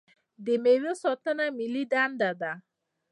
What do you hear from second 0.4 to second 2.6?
د میوو ساتنه ملي دنده ده.